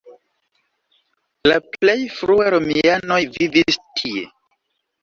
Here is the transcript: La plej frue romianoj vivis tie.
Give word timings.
La 1.51 1.59
plej 1.75 1.97
frue 2.17 2.49
romianoj 2.57 3.23
vivis 3.39 3.83
tie. 4.03 4.29